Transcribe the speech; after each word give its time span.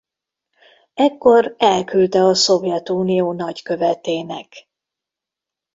Ekkor 0.93 1.55
elküldte 1.57 2.23
a 2.25 2.33
Szovjetunió 2.35 3.31
nagykövetének. 3.33 4.67